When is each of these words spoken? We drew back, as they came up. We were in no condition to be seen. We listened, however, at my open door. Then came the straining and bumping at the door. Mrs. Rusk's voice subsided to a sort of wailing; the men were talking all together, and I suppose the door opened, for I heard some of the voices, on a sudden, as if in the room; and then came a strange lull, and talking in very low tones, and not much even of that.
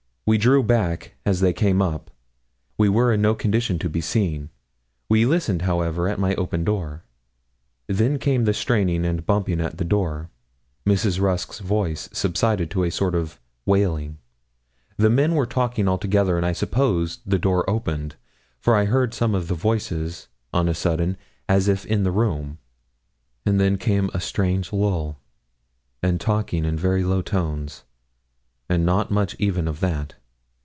We 0.23 0.37
drew 0.37 0.63
back, 0.63 1.15
as 1.25 1.41
they 1.41 1.51
came 1.51 1.81
up. 1.81 2.09
We 2.77 2.87
were 2.87 3.11
in 3.11 3.21
no 3.21 3.35
condition 3.35 3.77
to 3.79 3.89
be 3.89 3.99
seen. 3.99 4.49
We 5.09 5.25
listened, 5.25 5.63
however, 5.63 6.07
at 6.07 6.19
my 6.21 6.35
open 6.35 6.63
door. 6.63 7.03
Then 7.87 8.17
came 8.17 8.45
the 8.45 8.53
straining 8.53 9.03
and 9.03 9.25
bumping 9.25 9.59
at 9.59 9.77
the 9.77 9.83
door. 9.83 10.29
Mrs. 10.85 11.19
Rusk's 11.19 11.59
voice 11.59 12.07
subsided 12.13 12.71
to 12.71 12.85
a 12.85 12.91
sort 12.91 13.13
of 13.13 13.41
wailing; 13.65 14.19
the 14.95 15.09
men 15.09 15.35
were 15.35 15.45
talking 15.45 15.89
all 15.89 15.97
together, 15.97 16.37
and 16.37 16.45
I 16.45 16.53
suppose 16.53 17.19
the 17.25 17.39
door 17.39 17.69
opened, 17.69 18.15
for 18.57 18.73
I 18.77 18.85
heard 18.85 19.13
some 19.13 19.35
of 19.35 19.49
the 19.49 19.55
voices, 19.55 20.29
on 20.53 20.69
a 20.69 20.73
sudden, 20.73 21.17
as 21.49 21.67
if 21.67 21.85
in 21.85 22.03
the 22.03 22.11
room; 22.11 22.57
and 23.45 23.59
then 23.59 23.77
came 23.77 24.09
a 24.13 24.21
strange 24.21 24.71
lull, 24.71 25.19
and 26.01 26.21
talking 26.21 26.63
in 26.63 26.77
very 26.77 27.03
low 27.03 27.21
tones, 27.21 27.83
and 28.69 28.85
not 28.85 29.11
much 29.11 29.35
even 29.37 29.67
of 29.67 29.81
that. 29.81 30.15